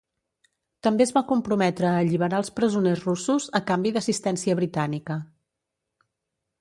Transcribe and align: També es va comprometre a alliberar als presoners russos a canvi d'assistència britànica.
També 0.85 1.05
es 1.07 1.11
va 1.17 1.21
comprometre 1.31 1.89
a 1.91 1.99
alliberar 2.05 2.39
als 2.41 2.49
presoners 2.61 3.03
russos 3.09 3.47
a 3.59 3.63
canvi 3.71 3.93
d'assistència 3.99 4.57
britànica. 4.61 5.23